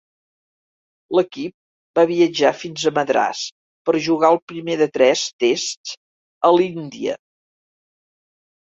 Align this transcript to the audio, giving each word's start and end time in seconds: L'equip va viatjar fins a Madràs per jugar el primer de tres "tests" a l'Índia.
L'equip 1.17 1.53
va 1.99 2.05
viatjar 2.13 2.51
fins 2.63 2.85
a 2.85 2.93
Madràs 2.97 3.43
per 3.91 3.97
jugar 4.09 4.33
el 4.37 4.43
primer 4.53 4.79
de 4.83 4.89
tres 4.99 5.29
"tests" 5.47 5.97
a 6.51 6.55
l'Índia. 6.59 7.21